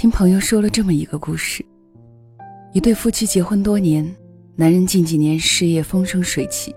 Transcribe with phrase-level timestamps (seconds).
[0.00, 1.62] 听朋友说了这么一个故事：
[2.72, 4.02] 一对夫妻结婚多年，
[4.56, 6.74] 男人近几年事业风生水起，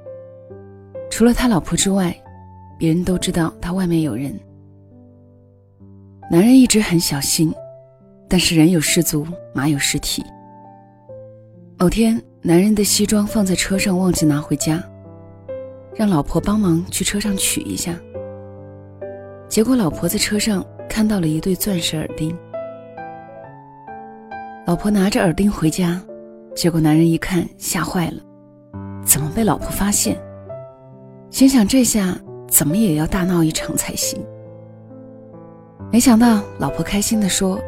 [1.10, 2.14] 除了他老婆之外，
[2.78, 4.38] 别人都知道他外面有人。
[6.30, 7.54] 男人一直很小心，
[8.28, 10.22] 但是人有失足，马有失蹄。
[11.80, 14.84] 某天，男人的西装放在车上，忘记拿回家，
[15.96, 17.98] 让老婆帮忙去车上取一下。
[19.48, 22.38] 结果，老婆在车上看到了一对钻石耳钉。
[24.66, 26.02] 老婆拿着耳钉回家，
[26.56, 28.24] 结果男人一看吓坏了，
[29.04, 30.18] 怎么被老婆发现？
[31.30, 32.18] 心想这下
[32.48, 34.24] 怎么也要大闹一场才行。
[35.92, 37.60] 没想到老婆开心地说：“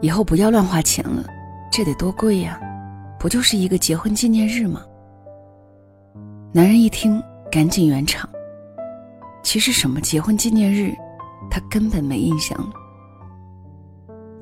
[0.00, 1.22] 以后不要乱花钱了，
[1.70, 2.58] 这得多贵呀，
[3.20, 4.82] 不就是一个结婚纪念日吗？”
[6.50, 7.22] 男人一听，
[7.52, 8.26] 赶紧圆场。
[9.42, 10.94] 其实什么结婚纪念日，
[11.50, 12.72] 他根本没印象了。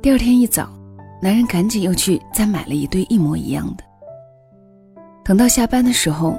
[0.01, 0.71] 第二天一早。
[1.25, 3.85] 男人赶紧又去再买了一对一模一样的。
[5.25, 6.39] 等到下班的时候，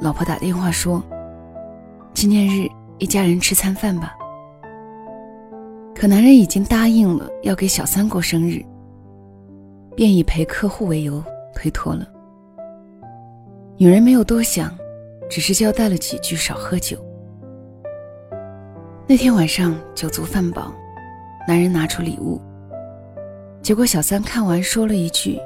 [0.00, 1.02] 老婆打电话说
[2.14, 4.14] ：“纪念日一家人吃餐饭吧。”
[5.96, 8.64] 可男人已经答应了要给小三过生日，
[9.96, 11.20] 便以陪客户为由
[11.52, 12.06] 推脱了。
[13.76, 14.72] 女人没有多想，
[15.28, 16.96] 只是交代了几句少喝酒。
[19.08, 20.72] 那天晚上酒足饭饱，
[21.48, 22.40] 男人拿出礼物。
[23.62, 25.38] 结果小三看完说了一句：“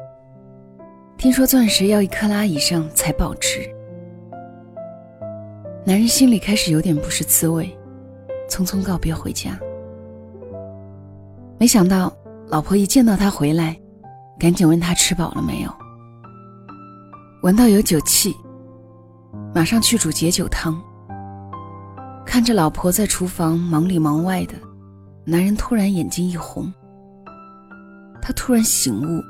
[1.18, 3.60] 听说钻石要一克拉以上才保值。”
[5.84, 7.76] 男人心里开始有点不是滋味，
[8.48, 9.58] 匆匆告别回家。
[11.58, 12.10] 没想到
[12.46, 13.76] 老婆一见到他回来，
[14.38, 15.70] 赶紧问他吃饱了没有。
[17.42, 18.34] 闻到有酒气，
[19.54, 20.80] 马上去煮解酒汤。
[22.24, 24.54] 看着老婆在厨房忙里忙外的，
[25.24, 26.72] 男人突然眼睛一红。
[28.26, 29.22] 他突然醒悟，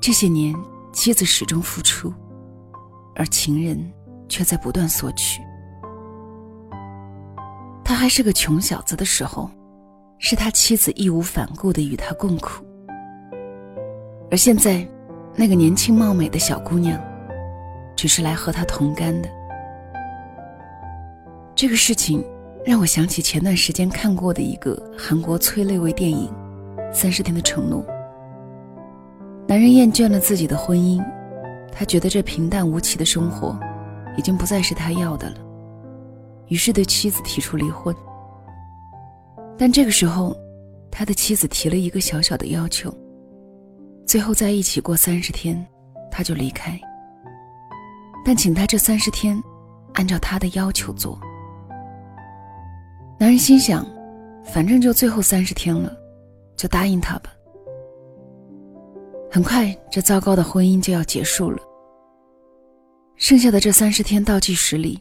[0.00, 0.54] 这些年
[0.92, 2.14] 妻子始终付出，
[3.16, 3.92] 而情人
[4.28, 5.42] 却在不断索取。
[7.84, 9.50] 他还是个穷小子的时候，
[10.20, 12.64] 是他妻子义无反顾的与他共苦，
[14.30, 14.88] 而现在，
[15.34, 17.00] 那个年轻貌美的小姑娘，
[17.96, 19.28] 只是来和他同甘的。
[21.56, 22.24] 这个事情
[22.64, 26.32] 让我想起前段时间看过的一个韩国催泪微电影。
[26.92, 27.84] 三十天的承诺。
[29.46, 31.02] 男人厌倦了自己的婚姻，
[31.72, 33.58] 他觉得这平淡无奇的生活，
[34.16, 35.36] 已经不再是他要的了，
[36.48, 37.94] 于是对妻子提出离婚。
[39.56, 40.36] 但这个时候，
[40.90, 42.92] 他的妻子提了一个小小的要求：
[44.06, 45.66] 最后在一起过三十天，
[46.10, 46.78] 他就离开。
[48.24, 49.42] 但请他这三十天，
[49.94, 51.18] 按照他的要求做。
[53.18, 53.86] 男人心想，
[54.44, 55.90] 反正就最后三十天了。
[56.58, 57.32] 就答应他吧。
[59.30, 61.58] 很快，这糟糕的婚姻就要结束了。
[63.16, 65.00] 剩下的这三十天倒计时里，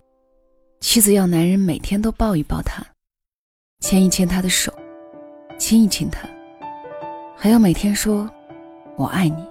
[0.79, 2.85] 妻子要男人每天都抱一抱她，
[3.79, 4.71] 牵一牵她的手，
[5.57, 6.29] 亲一亲她，
[7.35, 8.29] 还要每天说
[8.97, 9.43] “我爱你”。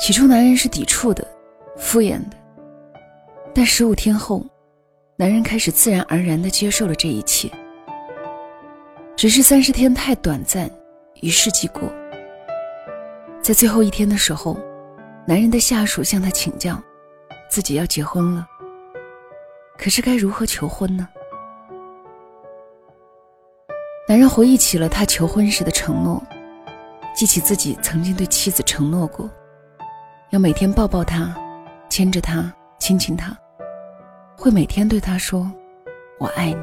[0.00, 1.26] 起初，男人是抵触的、
[1.76, 2.36] 敷衍的，
[3.54, 4.44] 但十五天后，
[5.16, 7.50] 男人开始自然而然地接受了这一切。
[9.14, 10.68] 只是三十天太短暂，
[11.20, 11.82] 一世即过。
[13.40, 14.56] 在最后一天的时候，
[15.26, 16.80] 男人的下属向他请教，
[17.48, 18.46] 自己要结婚了。
[19.78, 21.08] 可是该如何求婚呢？
[24.08, 26.22] 男人回忆起了他求婚时的承诺，
[27.14, 29.30] 记起自己曾经对妻子承诺过，
[30.30, 31.34] 要每天抱抱她，
[31.88, 33.36] 牵着她，亲亲她，
[34.36, 35.50] 会每天对她说
[36.18, 36.62] ：“我爱你。”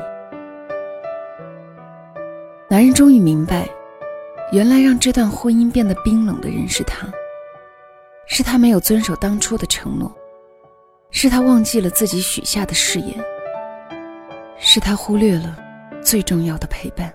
[2.72, 3.68] 男人终于明白，
[4.52, 7.12] 原来让这段婚姻变得冰冷的人是他，
[8.28, 10.16] 是他没有遵守当初的承诺，
[11.10, 13.20] 是他忘记了自己许下的誓言，
[14.60, 15.58] 是他忽略了
[16.04, 17.12] 最重要的陪伴。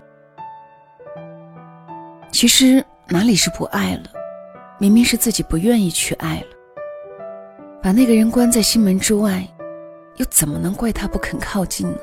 [2.32, 4.10] 其实哪里是不爱了，
[4.80, 6.46] 明明是自己不愿意去爱了。
[7.80, 9.46] 把那个人关在心门之外，
[10.16, 11.98] 又怎么能怪他不肯靠近呢？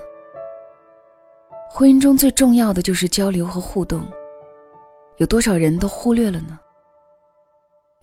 [1.74, 4.06] 婚姻中最重要的就是交流和互动，
[5.18, 6.60] 有多少人都忽略了呢？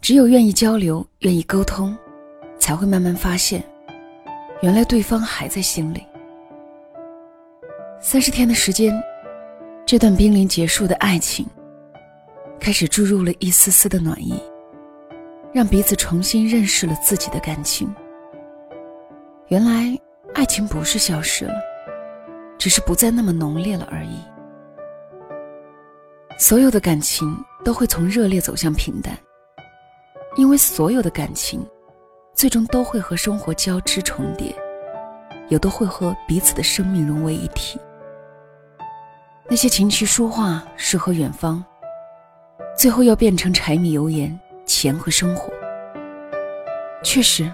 [0.01, 1.95] 只有愿意交流、愿意沟通，
[2.59, 3.63] 才会慢慢发现，
[4.63, 6.03] 原来对方还在心里。
[8.01, 8.99] 三十天的时间，
[9.85, 11.47] 这段濒临结束的爱情，
[12.59, 14.43] 开始注入了一丝丝的暖意，
[15.53, 17.95] 让彼此重新认识了自己的感情。
[19.49, 19.95] 原来，
[20.35, 21.68] 爱情不是消失了。
[22.59, 24.19] 只是不再那么浓烈了而已。
[26.39, 29.17] 所有的感情都会从热烈走向平淡，
[30.37, 31.67] 因为所有的感情，
[32.35, 34.55] 最终都会和生活交织重叠，
[35.49, 37.81] 有的会和彼此的生命融为一体。
[39.49, 41.65] 那些琴棋书画、诗和远方，
[42.77, 45.53] 最后要变成柴米油盐、钱和生活，
[47.03, 47.51] 确实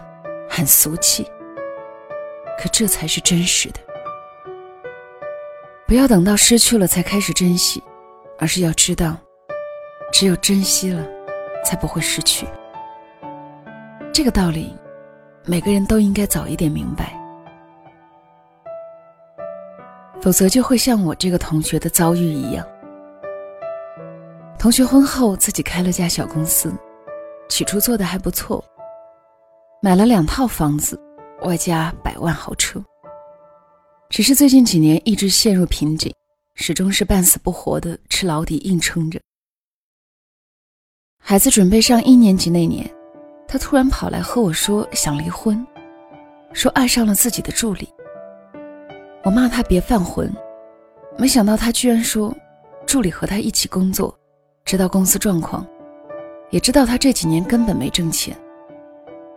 [0.48, 1.24] 很俗气，
[2.58, 3.78] 可这才是真实的。
[5.86, 7.82] 不要等到失去了才开始珍惜，
[8.38, 9.16] 而是要知道，
[10.10, 11.06] 只有珍惜了，
[11.62, 12.46] 才不会失去。
[14.12, 14.74] 这个道理，
[15.44, 17.12] 每个人都应该早一点明白，
[20.22, 22.66] 否则就会像我这个同学的遭遇一样。
[24.58, 26.72] 同学婚后自己开了家小公司，
[27.50, 28.64] 起初做的还不错，
[29.82, 30.98] 买了两套房子，
[31.42, 32.82] 外加百万豪车。
[34.10, 36.12] 只是最近几年一直陷入瓶颈，
[36.54, 39.20] 始终是半死不活的吃老底硬撑着。
[41.18, 42.88] 孩子准备上一年级那年，
[43.48, 45.66] 他突然跑来和我说想离婚，
[46.52, 47.88] 说爱上了自己的助理。
[49.24, 50.32] 我骂他别犯浑，
[51.18, 52.32] 没想到他居然说，
[52.86, 54.16] 助理和他一起工作，
[54.64, 55.66] 知道公司状况，
[56.50, 58.36] 也知道他这几年根本没挣钱，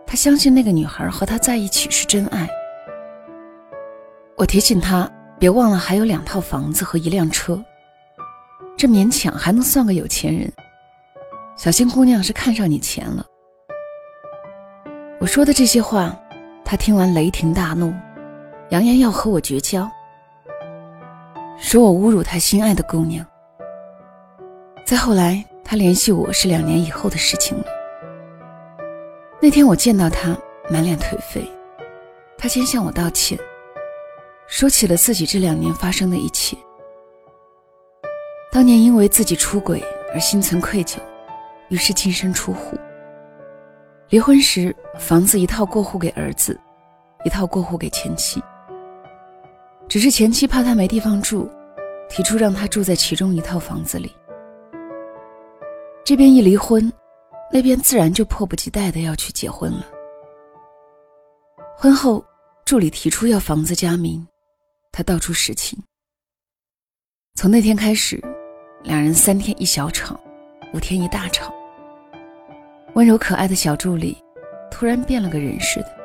[0.06, 2.48] 他相信那个女孩和他在一起是真爱。
[4.38, 7.60] 我提醒他别忘了还有两套房子和一辆车，
[8.76, 10.50] 这勉强还能算个有钱人。
[11.56, 13.26] 小心姑娘是看上你钱了。
[15.18, 16.16] 我说的这些话，
[16.64, 17.92] 他听完雷霆大怒，
[18.70, 19.90] 扬言要和我绝交，
[21.58, 23.26] 说我侮辱他心爱的姑娘。
[24.86, 27.64] 再后来，他联系我是两年以后的事情了。
[29.42, 30.36] 那天我见到他
[30.70, 31.44] 满脸颓废，
[32.38, 33.36] 他先向我道歉。
[34.48, 36.56] 说起了自己这两年发生的一切。
[38.50, 40.96] 当年因为自己出轨而心存愧疚，
[41.68, 42.76] 于是净身出户。
[44.08, 46.58] 离婚时，房子一套过户给儿子，
[47.24, 48.42] 一套过户给前妻。
[49.86, 51.48] 只是前妻怕他没地方住，
[52.08, 54.10] 提出让他住在其中一套房子里。
[56.04, 56.90] 这边一离婚，
[57.52, 59.86] 那边自然就迫不及待的要去结婚了。
[61.76, 62.24] 婚后，
[62.64, 64.26] 助理提出要房子加名。
[64.98, 65.80] 他道出实情。
[67.36, 68.20] 从那天开始，
[68.82, 70.18] 两人三天一小吵，
[70.74, 71.54] 五天一大吵。
[72.96, 74.18] 温柔可爱的小助理，
[74.72, 75.96] 突然变了个人似的。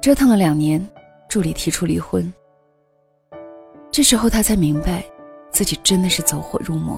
[0.00, 0.88] 折腾了两年，
[1.28, 2.32] 助理提出离婚。
[3.90, 5.04] 这时候他才明白，
[5.50, 6.96] 自己真的是走火入魔，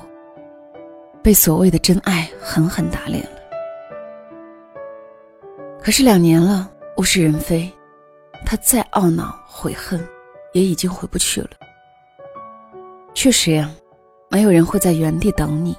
[1.22, 3.40] 被所谓的真爱狠狠打脸了。
[5.80, 7.72] 可是两年了，物是人非。
[8.44, 10.06] 他再懊恼悔恨，
[10.58, 11.50] 也已经回不去了。
[13.14, 13.70] 确实呀，
[14.28, 15.76] 没有人会在原地等你。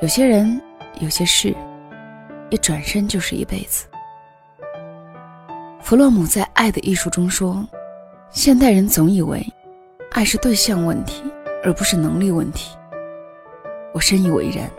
[0.00, 0.58] 有些人，
[1.00, 1.54] 有些事，
[2.48, 3.86] 一转身就是一辈子。
[5.82, 7.62] 弗洛姆在《爱的艺术》中说
[8.30, 9.46] ：“现代人总以为，
[10.12, 11.22] 爱是对象问题，
[11.62, 12.74] 而不是能力问题。”
[13.92, 14.70] 我深以为然。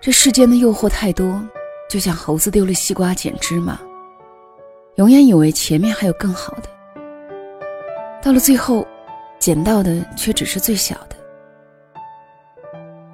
[0.00, 1.42] 这世间的诱惑太多，
[1.88, 3.80] 就像猴子丢了西瓜捡芝麻。
[4.96, 6.68] 永远以为前面还有更好的，
[8.24, 8.88] 到了最后，
[9.38, 11.16] 捡到的却只是最小的。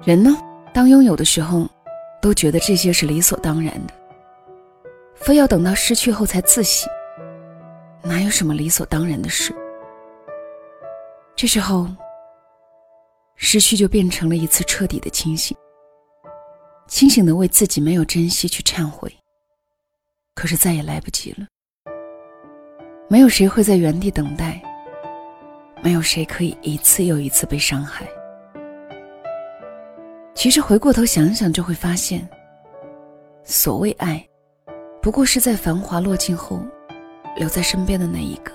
[0.05, 0.37] 人呢，
[0.73, 1.67] 当拥有的时候，
[2.21, 3.93] 都觉得这些是理所当然的，
[5.13, 6.89] 非要等到失去后才自省，
[8.01, 9.53] 哪有什么理所当然的事？
[11.35, 11.89] 这时候，
[13.35, 15.57] 失去就变成了一次彻底的清醒，
[16.87, 19.13] 清醒的为自己没有珍惜去忏悔，
[20.35, 21.45] 可是再也来不及了。
[23.09, 24.61] 没有谁会在原地等待，
[25.81, 28.05] 没有谁可以一次又一次被伤害。
[30.33, 32.27] 其实回过头想想，就会发现，
[33.43, 34.23] 所谓爱，
[35.01, 36.59] 不过是在繁华落尽后，
[37.37, 38.51] 留在身边的那一个。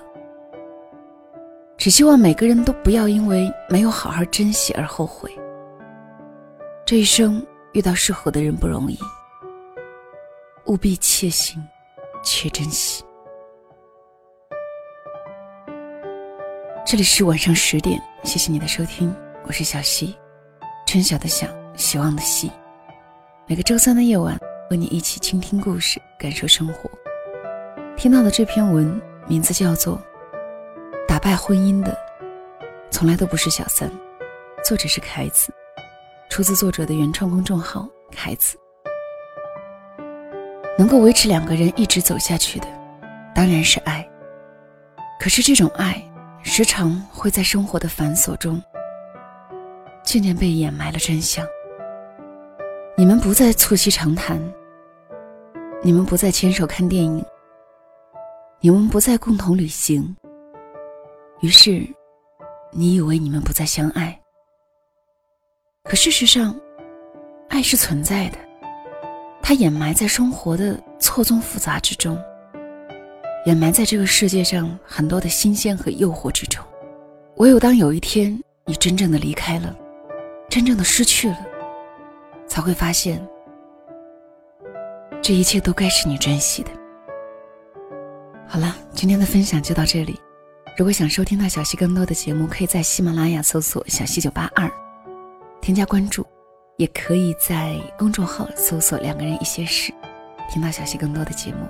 [1.77, 5.31] 只希望每个人都不要因为没有好好珍惜而后悔。
[6.85, 8.99] 这一生遇到适合的人不容易，
[10.65, 11.63] 务必切心，
[12.23, 13.05] 且珍惜。
[16.87, 19.13] 这里是晚上十点，谢谢你的收听，
[19.45, 20.17] 我是小溪，
[20.87, 22.49] 春晓的晓，希望的希。
[23.49, 24.39] 每个周三的夜晚，
[24.71, 26.89] 和你一起倾听故事，感受生活。
[27.97, 29.99] 听到的这篇文名字叫做
[31.09, 31.93] 《打败婚姻的
[32.89, 33.91] 从来都不是小三》，
[34.65, 35.53] 作者是凯子，
[36.31, 38.57] 出自作者的原创公众号凯子。
[40.79, 42.69] 能够维持两个人一直走下去的，
[43.35, 44.09] 当然是爱。
[45.19, 46.01] 可是这种爱。
[46.49, 48.63] 时常会在生活的繁琐中，
[50.05, 51.45] 渐渐被掩埋了真相。
[52.97, 54.41] 你们不再促膝长谈，
[55.83, 57.23] 你们不再牵手看电影，
[58.61, 60.17] 你们不再共同旅行。
[61.41, 61.85] 于是，
[62.71, 64.19] 你以为你们不再相爱，
[65.83, 66.55] 可事实上，
[67.49, 68.39] 爱是存在的，
[69.43, 72.17] 它掩埋在生活的错综复杂之中，
[73.47, 76.63] 掩埋在这个世界上很多的新鲜和诱惑之中。
[77.37, 79.75] 唯有当有一天你真正的离开了，
[80.51, 81.39] 真正的失去了。
[82.49, 83.25] 才会发现，
[85.23, 86.71] 这一切都该是你珍惜的。
[88.49, 90.19] 好了，今天的分享就到这里。
[90.77, 94.71] 如果想收听到小溪更多的节目，可以在喜马拉雅搜索“小溪九八二”，
[95.63, 96.23] 添加关注；
[96.79, 99.93] 也可以在公众号搜索“两个人一些事”，
[100.51, 101.67] 听到小溪更多的节目。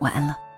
[0.00, 0.49] 晚安了。